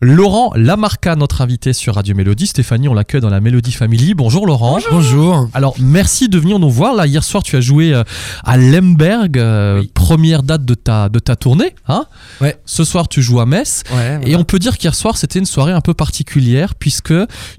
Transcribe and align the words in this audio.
Laurent 0.00 0.52
Lamarca, 0.54 1.16
notre 1.16 1.40
invité 1.40 1.72
sur 1.72 1.96
Radio 1.96 2.14
Mélodie. 2.14 2.46
Stéphanie, 2.46 2.86
on 2.88 2.94
l'accueille 2.94 3.20
dans 3.20 3.30
la 3.30 3.40
Mélodie 3.40 3.72
Family. 3.72 4.14
Bonjour 4.14 4.46
Laurent. 4.46 4.78
Bonjour. 4.92 5.48
Alors, 5.54 5.74
merci 5.80 6.28
de 6.28 6.38
venir 6.38 6.60
nous 6.60 6.70
voir. 6.70 6.94
Là, 6.94 7.08
hier 7.08 7.24
soir, 7.24 7.42
tu 7.42 7.56
as 7.56 7.60
joué 7.60 7.92
euh, 7.92 8.04
à 8.44 8.56
Lemberg, 8.56 9.36
euh, 9.36 9.80
Oui. 9.80 9.90
première 9.92 10.44
date 10.44 10.64
de 10.64 10.74
ta, 10.74 11.08
de 11.08 11.18
ta 11.18 11.34
tournée. 11.34 11.74
Hein 11.88 12.04
Ouais. 12.40 12.56
Ce 12.64 12.84
soir, 12.84 13.08
tu 13.08 13.22
joues 13.22 13.40
à 13.40 13.46
Metz. 13.46 13.82
Ouais, 13.92 14.20
Et 14.24 14.36
on 14.36 14.44
peut 14.44 14.60
dire 14.60 14.78
qu'hier 14.78 14.94
soir, 14.94 15.16
c'était 15.16 15.40
une 15.40 15.46
soirée 15.46 15.72
un 15.72 15.80
peu 15.80 15.94
particulière 15.94 16.76
puisque 16.76 17.14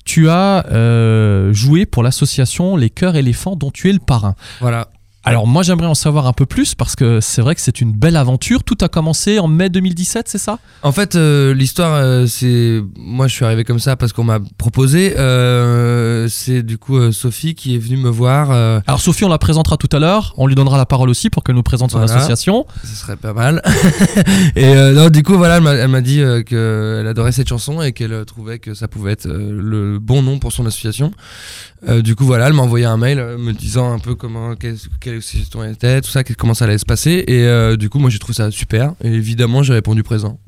tu 0.06 0.30
as 0.30 0.66
euh, 0.72 1.52
joué 1.52 1.86
pour 1.86 2.04
l'association 2.04 2.78
Les 2.78 2.90
Cœurs 2.90 3.18
Éléphants 3.18 3.58
dont 3.58 3.70
tu 3.72 3.90
es 3.90 3.94
le 3.94 4.00
parrain. 4.00 4.36
voilà. 4.62 4.88
Alors 5.26 5.46
moi 5.48 5.64
j'aimerais 5.64 5.86
en 5.86 5.96
savoir 5.96 6.28
un 6.28 6.34
peu 6.34 6.46
plus 6.46 6.76
parce 6.76 6.96
que 6.96 7.20
c'est 7.20 7.42
vrai 7.42 7.54
que 7.54 7.60
c'est 7.62 7.82
une 7.82 7.92
belle 7.92 8.16
aventure. 8.16 8.64
Tout 8.64 8.78
a 8.82 8.88
commencé 8.88 9.38
en 9.40 9.48
mai 9.50 9.70
2017, 9.70 10.28
c'est 10.30 10.38
ça? 10.38 10.60
En 10.82 10.94
fait, 10.94 11.16
euh, 11.16 11.54
l'histoire, 11.54 11.94
euh, 11.96 12.26
c'est. 12.26 12.82
Moi, 12.98 13.28
je 13.28 13.34
suis 13.36 13.44
arrivé 13.44 13.66
comme 13.66 13.80
ça 13.80 13.98
parce 13.98 14.14
qu'on 14.14 14.24
m'a 14.24 14.40
proposé. 14.58 15.18
Euh, 15.18 16.28
c'est 16.30 16.64
du 16.64 16.78
coup 16.78 17.12
Sophie 17.12 17.54
qui 17.54 17.76
est 17.76 17.80
venue 17.80 17.98
me 17.98 18.10
voir. 18.10 18.52
Alors 18.88 19.02
Sophie, 19.02 19.26
on 19.26 19.30
la 19.30 19.38
présentera 19.38 19.76
tout 19.76 19.90
à 19.92 20.00
l'heure. 20.00 20.34
On 20.38 20.48
lui 20.48 20.56
donnera 20.56 20.78
la 20.78 20.86
parole 20.86 21.10
aussi 21.10 21.30
pour 21.30 21.44
qu'elle 21.44 21.56
nous 21.56 21.64
présente 21.64 21.92
son 21.92 21.98
Voilà. 22.00 22.16
association. 22.16 22.66
ce 22.84 22.96
serait 22.96 23.18
pas 23.18 23.34
mal. 23.34 23.62
et 24.56 24.74
non, 24.94 25.10
du 25.10 25.22
coup, 25.24 25.36
voilà, 25.38 25.58
elle 25.58 25.88
m'a- 25.90 26.00
dit 26.02 26.22
qu'elle 26.48 27.06
adorait 27.08 27.34
cette 27.34 27.50
chanson 27.50 27.82
et 27.82 27.92
qu'elle 27.92 28.24
trouvait 28.26 28.60
que 28.60 28.74
ça 28.74 28.88
pouvait 28.88 29.12
être 29.12 29.28
le 29.28 30.00
bon 30.00 30.22
nom 30.22 30.40
pour 30.40 30.54
son 30.54 30.66
association. 30.66 31.12
Du 32.04 32.16
coup, 32.16 32.26
voilà, 32.26 32.48
elle 32.48 32.54
m'a 32.54 32.64
envoyé 32.64 32.86
un 32.86 32.98
mail 32.98 33.18
me 33.38 33.52
disant 33.52 33.92
un 33.94 34.00
peu 34.00 34.16
comment 34.16 34.56
quelle 35.10 35.18
association 35.20 35.64
elle 35.64 35.72
était, 35.74 36.02
tout 36.02 36.10
ça, 36.10 36.24
comment 36.24 36.54
ça 36.54 36.66
allait 36.66 36.78
se 36.78 36.86
passer. 36.86 37.24
Et 37.28 37.44
euh, 37.44 37.76
du 37.78 37.90
coup, 37.90 38.00
moi, 38.00 38.10
j'ai 38.10 38.20
trouvé 38.20 38.34
ça 38.36 38.52
super. 38.52 38.94
Et 39.04 39.10
évidemment, 39.14 39.64
j'ai 39.64 39.74
répondu 39.74 40.04
présent. 40.04 40.40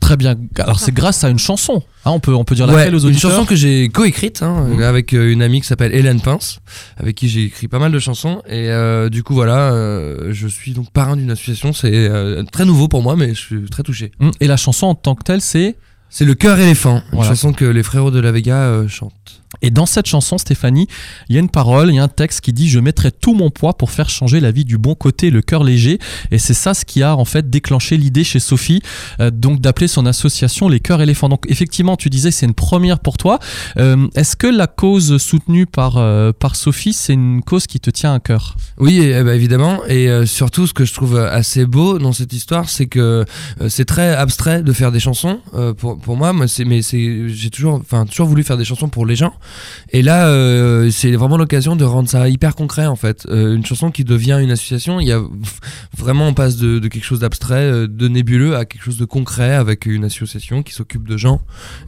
Très 0.00 0.16
bien. 0.16 0.34
Alors 0.58 0.80
c'est 0.80 0.92
grâce 0.94 1.24
à 1.24 1.28
une 1.28 1.38
chanson. 1.38 1.82
Hein, 2.06 2.12
on 2.12 2.20
peut 2.20 2.34
on 2.34 2.42
peut 2.42 2.54
dire 2.54 2.66
laquelle 2.66 2.94
aux 2.94 3.00
une 3.00 3.08
auditeurs. 3.08 3.30
chanson 3.32 3.44
que 3.44 3.54
j'ai 3.54 3.90
coécrite 3.90 4.42
hein, 4.42 4.66
Mhm. 4.68 4.82
avec 4.82 5.12
euh, 5.12 5.30
une 5.30 5.42
amie 5.42 5.60
qui 5.60 5.66
s'appelle 5.66 5.94
Hélène 5.94 6.22
Pince, 6.22 6.60
avec 6.96 7.16
qui 7.16 7.28
j'ai 7.28 7.44
écrit 7.44 7.68
pas 7.68 7.78
mal 7.78 7.92
de 7.92 7.98
chansons. 7.98 8.40
Et 8.48 8.70
euh, 8.70 9.10
du 9.10 9.22
coup, 9.22 9.34
voilà, 9.34 9.72
euh, 9.74 10.30
je 10.32 10.48
suis 10.48 10.72
donc 10.72 10.90
parrain 10.90 11.16
d'une 11.16 11.30
association. 11.30 11.74
C'est 11.74 11.92
euh, 11.92 12.42
très 12.50 12.64
nouveau 12.64 12.88
pour 12.88 13.02
moi, 13.02 13.14
mais 13.14 13.34
je 13.34 13.40
suis 13.40 13.64
très 13.70 13.82
touché. 13.82 14.10
Hum, 14.20 14.30
Et 14.40 14.46
la 14.46 14.56
chanson 14.56 14.86
en 14.86 14.94
tant 14.94 15.14
que 15.14 15.22
telle, 15.22 15.42
c'est 15.42 15.76
C'est 16.10 16.24
Le 16.24 16.34
Cœur 16.34 16.58
éléphant, 16.58 16.96
une 17.12 17.16
Voilà. 17.18 17.30
chanson 17.30 17.52
que 17.52 17.64
les 17.64 17.82
frérots 17.82 18.10
de 18.10 18.18
la 18.20 18.32
Vega 18.32 18.56
euh, 18.56 18.88
chantent. 18.88 19.40
Et 19.62 19.70
dans 19.70 19.86
cette 19.86 20.06
chanson, 20.06 20.38
Stéphanie, 20.38 20.86
il 21.28 21.34
y 21.34 21.36
a 21.36 21.40
une 21.40 21.48
parole, 21.48 21.90
il 21.90 21.96
y 21.96 21.98
a 21.98 22.04
un 22.04 22.08
texte 22.08 22.40
qui 22.40 22.52
dit 22.52 22.68
Je 22.68 22.78
mettrai 22.78 23.10
tout 23.10 23.34
mon 23.34 23.50
poids 23.50 23.76
pour 23.76 23.90
faire 23.90 24.08
changer 24.08 24.38
la 24.40 24.52
vie 24.52 24.64
du 24.64 24.78
bon 24.78 24.94
côté, 24.94 25.30
le 25.30 25.42
cœur 25.42 25.64
léger. 25.64 25.98
Et 26.30 26.38
c'est 26.38 26.54
ça 26.54 26.72
ce 26.72 26.84
qui 26.84 27.02
a 27.02 27.16
en 27.16 27.24
fait 27.24 27.50
déclenché 27.50 27.96
l'idée 27.96 28.22
chez 28.22 28.38
Sophie, 28.38 28.80
euh, 29.18 29.30
donc 29.30 29.60
d'appeler 29.60 29.88
son 29.88 30.06
association 30.06 30.68
Les 30.68 30.78
Cœurs 30.80 31.02
Éléphants. 31.02 31.28
Donc 31.28 31.44
effectivement, 31.48 31.96
tu 31.96 32.10
disais 32.10 32.30
c'est 32.30 32.46
une 32.46 32.54
première 32.54 33.00
pour 33.00 33.16
toi. 33.18 33.38
Euh, 33.76 34.06
Est-ce 34.14 34.36
que 34.36 34.46
la 34.46 34.68
cause 34.68 35.18
soutenue 35.18 35.66
par, 35.66 35.96
euh, 35.96 36.32
par 36.32 36.54
Sophie, 36.54 36.92
c'est 36.92 37.14
une 37.14 37.42
cause 37.42 37.66
qui 37.66 37.80
te 37.80 37.90
tient 37.90 38.14
à 38.14 38.20
cœur? 38.20 38.56
Oui, 38.78 38.98
et, 39.00 39.10
eh 39.18 39.22
ben, 39.24 39.34
évidemment. 39.34 39.80
Et 39.88 40.08
surtout, 40.26 40.66
ce 40.68 40.72
que 40.72 40.84
je 40.84 40.94
trouve 40.94 41.18
assez 41.18 41.66
beau 41.66 41.98
dans 41.98 42.12
cette 42.12 42.32
histoire, 42.32 42.68
c'est 42.68 42.86
que 42.86 43.24
c'est 43.68 43.84
très 43.84 44.14
abstrait 44.14 44.62
de 44.62 44.72
faire 44.72 44.92
des 44.92 45.00
chansons. 45.00 45.40
pour, 45.76 45.98
pour 46.00 46.16
moi, 46.16 46.32
moi 46.32 46.48
c'est, 46.48 46.64
mais 46.64 46.82
c'est, 46.82 47.28
j'ai 47.28 47.50
toujours, 47.50 47.74
enfin, 47.74 48.06
toujours 48.06 48.26
voulu 48.26 48.42
faire 48.42 48.56
des 48.56 48.64
chansons 48.64 48.88
pour 48.88 49.06
les 49.06 49.16
gens. 49.16 49.32
Et 49.90 50.02
là, 50.02 50.26
euh, 50.26 50.90
c'est 50.90 51.12
vraiment 51.12 51.36
l'occasion 51.36 51.76
de 51.76 51.84
rendre 51.84 52.08
ça 52.08 52.28
hyper 52.28 52.54
concret, 52.54 52.86
en 52.86 52.96
fait. 52.96 53.26
Euh, 53.28 53.54
une 53.54 53.64
chanson 53.64 53.90
qui 53.90 54.04
devient 54.04 54.38
une 54.42 54.50
association, 54.50 55.00
il 55.00 55.08
y 55.08 55.12
a 55.12 55.22
vraiment, 55.96 56.28
on 56.28 56.34
passe 56.34 56.56
de, 56.56 56.78
de 56.78 56.88
quelque 56.88 57.04
chose 57.04 57.20
d'abstrait, 57.20 57.62
euh, 57.62 57.86
de 57.86 58.08
nébuleux, 58.08 58.56
à 58.56 58.64
quelque 58.64 58.82
chose 58.82 58.98
de 58.98 59.04
concret 59.04 59.54
avec 59.54 59.86
une 59.86 60.04
association 60.04 60.62
qui 60.62 60.72
s'occupe 60.72 61.06
de 61.06 61.16
gens. 61.16 61.40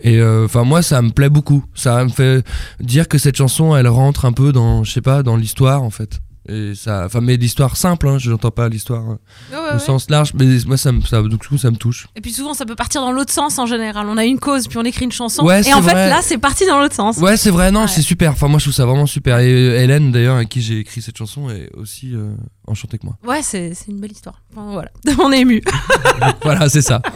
Et 0.03 0.19
euh, 0.19 0.45
enfin, 0.45 0.65
moi, 0.65 0.83
ça 0.83 1.03
me 1.03 1.11
plaît 1.11 1.31
beaucoup. 1.31 1.65
Ça 1.75 2.05
me 2.05 2.11
fait 2.11 2.47
dire 2.81 3.09
que 3.09 3.19
cette 3.19 3.37
chanson, 3.37 3.75
elle 3.77 3.89
rentre 3.89 4.25
un 4.25 4.33
peu 4.33 4.53
dans, 4.53 4.85
je 4.85 4.93
sais 4.93 5.01
pas, 5.01 5.23
dans 5.23 5.37
l'histoire, 5.37 5.83
en 5.83 5.91
fait. 5.91 6.21
Et 6.49 6.75
ça, 6.75 7.05
enfin, 7.07 7.21
mais 7.21 7.37
l'histoire 7.37 7.77
simple, 7.77 8.09
hein, 8.09 8.19
je 8.19 8.31
n'entends 8.31 8.51
pas 8.51 8.69
l'histoire 8.69 9.03
Ouais, 9.03 9.17
ouais, 9.53 9.59
au 9.71 9.73
ouais. 9.75 9.79
sens 9.79 10.11
large, 10.11 10.33
mais 10.35 10.47
moi, 10.67 10.77
ça 10.77 10.91
me, 10.91 11.01
ça, 11.03 11.23
donc, 11.23 11.41
du 11.41 11.49
coup, 11.49 11.57
ça 11.59 11.71
me 11.71 11.77
touche. 11.77 12.09
Et 12.17 12.21
puis 12.21 12.33
souvent, 12.33 12.53
ça 12.53 12.65
peut 12.65 12.75
partir 12.75 13.01
dans 13.01 13.13
l'autre 13.13 13.33
sens 13.33 13.59
en 13.59 13.67
général. 13.67 14.07
On 14.09 14.17
a 14.17 14.25
une 14.25 14.41
cause, 14.41 14.67
puis 14.67 14.79
on 14.79 14.83
écrit 14.83 15.05
une 15.05 15.13
chanson. 15.13 15.49
Et 15.49 15.73
en 15.73 15.83
fait, 15.83 15.95
là, 15.95 16.21
c'est 16.23 16.39
parti 16.39 16.67
dans 16.67 16.81
l'autre 16.81 16.95
sens. 16.95 17.19
Ouais, 17.19 17.37
c'est 17.37 17.51
vrai, 17.51 17.71
non, 17.71 17.87
c'est 17.87 18.03
super. 18.03 18.33
Enfin, 18.33 18.49
moi, 18.49 18.59
je 18.59 18.65
trouve 18.65 18.75
ça 18.75 18.87
vraiment 18.87 19.07
super. 19.07 19.39
Et 19.39 19.53
euh, 19.53 19.81
Hélène, 19.81 20.11
d'ailleurs, 20.11 20.37
avec 20.37 20.49
qui 20.49 20.63
j'ai 20.63 20.79
écrit 20.79 21.01
cette 21.01 21.17
chanson, 21.17 21.49
est 21.51 21.71
aussi 21.75 22.15
euh, 22.15 22.35
enchantée 22.67 22.99
que 22.99 23.07
moi. 23.07 23.17
Ouais, 23.25 23.43
c'est 23.43 23.75
c'est 23.75 23.89
une 23.91 24.01
belle 24.01 24.13
histoire. 24.13 24.43
Enfin, 24.53 24.73
voilà, 24.73 24.91
on 25.25 25.31
est 25.33 25.41
ému. 25.41 25.63
voilà, 26.43 26.69
c'est 26.69 26.83
ça. 26.83 27.01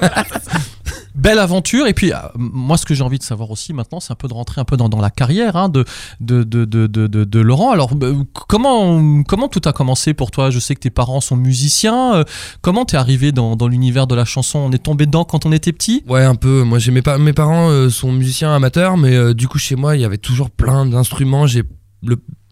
Belle 1.16 1.38
aventure. 1.38 1.86
Et 1.86 1.94
puis, 1.94 2.12
euh, 2.12 2.16
moi, 2.36 2.76
ce 2.76 2.84
que 2.84 2.94
j'ai 2.94 3.02
envie 3.02 3.18
de 3.18 3.22
savoir 3.22 3.50
aussi 3.50 3.72
maintenant, 3.72 4.00
c'est 4.00 4.12
un 4.12 4.16
peu 4.16 4.28
de 4.28 4.34
rentrer 4.34 4.60
un 4.60 4.64
peu 4.64 4.76
dans, 4.76 4.88
la 5.00 5.10
carrière 5.10 5.56
hein, 5.56 5.68
de, 5.70 5.84
de, 6.20 6.44
de, 6.44 6.64
de, 6.86 7.40
Laurent. 7.40 7.70
Alors, 7.72 7.90
euh, 8.02 8.22
comment, 8.48 9.22
comment 9.24 9.48
tout 9.48 9.62
a 9.64 9.72
commencé 9.72 10.12
pour 10.12 10.30
toi? 10.30 10.50
Je 10.50 10.58
sais 10.58 10.74
que 10.74 10.80
tes 10.80 10.90
parents 10.90 11.22
sont 11.22 11.36
musiciens. 11.36 12.16
Euh, 12.16 12.24
comment 12.60 12.84
t'es 12.84 12.98
arrivé 12.98 13.32
dans, 13.32 13.56
dans 13.56 13.66
l'univers 13.66 14.06
de 14.06 14.14
la 14.14 14.26
chanson? 14.26 14.58
On 14.58 14.72
est 14.72 14.82
tombé 14.82 15.06
dedans 15.06 15.24
quand 15.24 15.46
on 15.46 15.52
était 15.52 15.72
petit? 15.72 16.04
Ouais, 16.06 16.22
un 16.22 16.34
peu. 16.34 16.62
Moi, 16.62 16.78
j'ai 16.78 16.92
mes, 16.92 17.02
mes 17.18 17.32
parents 17.32 17.88
sont 17.88 18.12
musiciens 18.12 18.54
amateurs, 18.54 18.98
mais 18.98 19.34
du 19.34 19.48
coup, 19.48 19.58
chez 19.58 19.76
moi, 19.76 19.96
il 19.96 20.02
y 20.02 20.04
avait 20.04 20.18
toujours 20.18 20.50
plein 20.50 20.84
d'instruments. 20.84 21.46
J'ai 21.46 21.62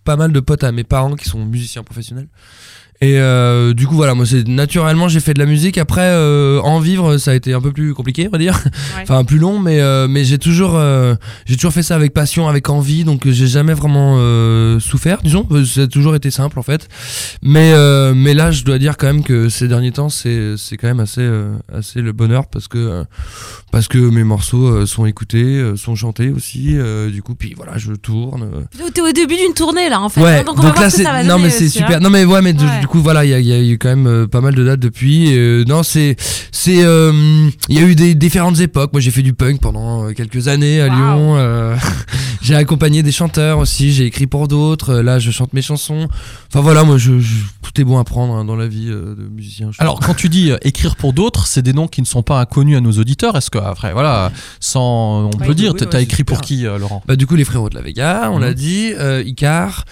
pas 0.05 0.17
mal 0.17 0.33
de 0.33 0.41
potes 0.41 0.65
à 0.65 0.73
mes 0.73 0.85
parents 0.85 1.17
qui 1.17 1.29
sont 1.29 1.45
musiciens 1.45 1.83
professionnels. 1.83 2.29
Et 3.01 3.19
euh, 3.19 3.75
du 3.75 3.87
coup, 3.87 3.97
voilà, 3.97 4.15
moi, 4.15 4.25
c'est 4.25 4.47
naturellement, 4.49 5.09
j'ai 5.09 5.21
fait 5.21 5.35
de 5.35 5.39
la 5.39 5.47
musique. 5.47 5.79
Après, 5.79 6.03
euh, 6.07 6.61
en 6.61 6.79
vivre, 6.81 7.19
ça 7.19 7.33
a 7.33 7.35
été 7.35 7.53
un 7.53 7.61
peu 7.61 7.73
plus 7.73 7.93
compliqué, 7.93 8.27
on 8.29 8.31
va 8.31 8.39
dire. 8.39 8.59
Ouais. 8.97 9.03
enfin, 9.03 9.25
plus 9.25 9.39
long, 9.39 9.59
mais, 9.59 9.81
euh, 9.81 10.07
mais 10.09 10.25
j'ai 10.25 10.39
toujours, 10.39 10.73
euh, 10.77 11.15
j'ai 11.45 11.57
toujours 11.57 11.73
fait 11.73 11.83
ça 11.83 11.97
avec 11.97 12.15
passion, 12.15 12.49
avec 12.49 12.71
envie. 12.71 13.05
Donc, 13.05 13.23
j'ai 13.29 13.47
jamais 13.47 13.75
vraiment 13.75 14.17
euh, 14.19 14.79
souffert, 14.81 15.19
disons. 15.23 15.47
Euh, 15.51 15.65
Ça 15.65 15.83
a 15.83 15.87
toujours 15.87 16.15
été 16.15 16.31
simple, 16.31 16.59
en 16.59 16.63
fait. 16.63 16.89
Mais, 17.43 17.73
euh, 17.75 18.15
mais 18.15 18.33
là, 18.33 18.51
je 18.51 18.65
dois 18.65 18.79
dire 18.79 18.97
quand 18.97 19.07
même 19.09 19.23
que 19.25 19.49
ces 19.49 19.69
derniers 19.69 19.93
temps, 19.93 20.09
c'est, 20.09 20.55
c'est 20.57 20.77
quand 20.77 20.89
même 20.89 21.01
assez, 21.01 21.21
euh, 21.21 21.53
assez 21.77 22.01
le 22.01 22.13
bonheur 22.13 22.47
parce 22.47 22.69
que, 22.69 23.05
parce 23.71 23.89
que 23.89 23.99
mes 23.99 24.25
morceaux 24.25 24.87
sont 24.87 25.05
écoutés, 25.05 25.73
sont 25.77 25.95
chantés 25.97 26.31
aussi. 26.31 26.77
euh, 26.79 27.11
du 27.11 27.23
coup, 27.23 27.35
puis 27.35 27.55
voilà, 27.57 27.77
je 27.77 27.93
tourne. 27.93 28.49
T'es 28.95 29.01
au 29.01 29.13
début 29.13 29.35
d'une 29.37 29.55
tournée 29.55 29.89
là, 29.89 30.01
en 30.01 30.09
fait. 30.09 30.21
Ouais, 30.23 30.45
donc 30.45 30.59
on 30.59 30.63
va 30.63 30.69
voir 30.71 30.81
là 30.81 30.87
que 30.87 30.93
c'est 30.97 31.03
ça 31.03 31.13
va 31.13 31.25
non 31.25 31.39
mais 31.39 31.51
c'est 31.51 31.67
hein. 31.67 31.69
super. 31.69 32.01
Non 32.01 32.11
mais 32.11 32.25
ouais, 32.25 32.41
mais. 32.41 32.55
Du 32.85 32.89
coup 32.89 33.01
voilà, 33.01 33.25
il 33.25 33.31
y 33.31 33.35
a, 33.35 33.41
il 33.41 33.47
y 33.47 33.53
a 33.55 33.59
eu 33.63 33.79
quand 33.79 33.89
même 33.89 34.07
euh, 34.07 34.27
pas 34.27 34.43
mal 34.43 34.55
de 34.55 34.63
dates 34.63 34.79
depuis. 34.79 35.29
et, 35.31 35.39
euh, 35.39 35.65
non, 35.67 35.83
c'est 35.83 36.17
c'est 36.53 36.85
euh, 36.85 37.49
il 37.71 37.79
y 37.79 37.83
a 37.83 37.87
eu 37.87 37.95
des 37.95 38.15
différentes 38.15 38.61
époques. 38.61 38.93
Moi, 38.93 39.01
j'ai 39.01 39.11
fait 39.11 39.23
du 39.23 39.33
punk 39.33 39.59
pendant 39.59 40.13
quelques 40.13 40.49
années 40.49 40.83
à 40.83 40.89
Wow. 40.89 40.95
Lyon. 40.95 41.37
euh, 41.39 41.77
j'ai 42.43 42.55
accompagné 42.55 43.03
des 43.03 43.11
chanteurs 43.11 43.57
aussi. 43.59 43.91
J'ai 43.95 44.05
écrit 44.05 44.27
pour 44.27 44.49
d'autres. 44.49 44.97
Là, 44.97 45.19
je 45.19 45.31
chante 45.31 45.55
mes 45.55 45.63
chansons. 45.63 46.09
Enfin 46.51 46.61
voilà, 46.61 46.85
moi, 46.85 46.99
je, 46.99 47.19
je- 47.21 47.45
tout 47.63 47.81
est 47.81 47.85
bon 47.85 47.99
à 47.99 48.05
prendre 48.05 48.35
hein, 48.35 48.45
dans 48.45 48.55
la 48.57 48.67
vie 48.69 48.89
euh, 48.91 49.15
de 49.15 49.23
musicien. 49.35 49.71
je 49.73 49.81
Alors, 49.81 49.99
quand 50.01 50.13
tu 50.13 50.29
dis 50.29 50.51
euh, 50.51 50.59
écrire 50.61 50.97
pour 50.97 51.15
d'autres, 51.15 51.47
c'est 51.47 51.63
des 51.63 51.73
noms 51.73 51.89
qui 51.89 52.03
ne 52.03 52.07
sont 52.07 52.23
pas 52.23 52.39
inconnus 52.39 52.77
à 52.77 52.83
nos 52.83 52.93
auditeurs. 52.93 53.35
Est-ce 53.37 53.49
que, 53.51 53.57
après, 53.59 53.95
voilà, 53.95 54.31
sans, 54.61 55.31
on 55.35 55.39
Ouais, 55.39 55.47
peut 55.47 55.55
dire, 55.55 55.73
oui, 55.73 55.81
t'as 55.89 55.97
ouais, 55.97 56.03
écrit 56.05 56.23
pour 56.25 56.43
qui, 56.43 56.67
euh, 56.67 56.77
Laurent? 56.77 57.03
Bah 57.09 57.17
du 57.17 57.27
coup 57.27 57.35
les 57.35 57.45
frérots 57.45 57.71
de 57.71 57.77
la 57.77 57.81
Vega, 57.81 58.29
on 58.31 58.37
Mhm. 58.37 58.43
l'a 58.43 58.53
dit, 58.55 58.93
euh, 58.99 59.23
Icar, 59.25 59.85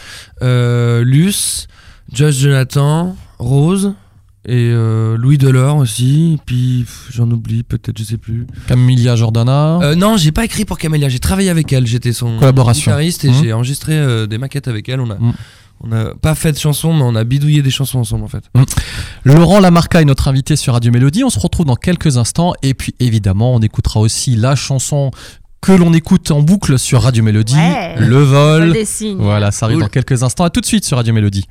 euh, 0.43 1.03
Luce, 1.05 1.67
Josh 2.13 2.35
Jonathan, 2.37 3.17
Rose 3.39 3.95
et 4.47 4.71
euh, 4.73 5.17
Louis 5.17 5.39
Delors 5.39 5.77
aussi. 5.77 6.39
Puis 6.47 6.85
j'en 7.11 7.31
oublie 7.31 7.63
peut-être, 7.63 7.97
je 7.99 8.05
sais 8.05 8.17
plus. 8.19 8.47
Camélia 8.67 9.17
Jordana 9.17 9.79
Euh, 9.83 9.95
non, 9.95 10.17
j'ai 10.17 10.33
pas 10.33 10.45
écrit 10.45 10.65
pour 10.65 10.79
Camélia, 10.79 11.09
j'ai 11.09 11.19
travaillé 11.21 11.51
avec 11.51 11.73
elle, 11.73 11.87
j'étais 11.87 12.13
son 12.13 12.39
Collaboration. 12.39 12.91
guitariste 12.93 13.25
et 13.25 13.29
Mhm. 13.31 13.35
j'ai 13.43 13.53
enregistré 13.53 13.95
euh, 13.95 14.27
des 14.27 14.39
maquettes 14.39 14.69
avec 14.69 14.89
elle. 14.89 15.01
On 15.01 15.11
a 15.11 15.15
Mhm. 15.15 15.33
on 15.85 15.93
a 15.93 16.15
pas 16.15 16.35
fait 16.35 16.53
de 16.53 16.59
chansons, 16.59 16.93
mais 16.93 17.03
on 17.03 17.15
a 17.15 17.25
bidouillé 17.25 17.63
des 17.63 17.71
chansons 17.71 18.01
ensemble 18.01 18.25
en 18.25 18.29
fait. 18.29 18.45
Laurent 19.25 19.61
Lamarca 19.61 20.01
est 20.03 20.05
notre 20.05 20.29
invité 20.29 20.57
sur 20.57 20.75
Radio 20.75 20.93
Mélodie. 20.93 21.25
On 21.25 21.31
se 21.31 21.39
retrouve 21.41 21.67
dans 21.67 21.77
quelques 21.77 22.17
instants. 22.19 22.53
Et 22.63 22.75
puis, 22.75 22.95
évidemment, 23.01 23.55
on 23.55 23.61
écoutera 23.61 24.01
aussi 24.01 24.37
la 24.37 24.55
chanson 24.57 25.11
que 25.61 25.71
l'on 25.73 25.93
écoute 25.93 26.31
en 26.33 26.43
boucle 26.43 26.77
sur 26.79 27.03
Radio 27.03 27.23
Mélodie, 27.23 27.55
Ouais. 27.55 27.95
Le 28.01 28.19
Vol 28.23 28.77
signes. 28.85 29.17
Voilà, 29.19 29.53
ça 29.53 29.67
arrive 29.67 29.77
Cool. 29.77 29.85
dans 29.85 29.89
quelques 29.91 30.23
instants. 30.25 30.43
À 30.45 30.51
tout 30.51 30.61
de 30.61 30.67
suite 30.67 30.85
sur 30.85 30.97
Radio 30.97 31.15
Mélodie. 31.15 31.47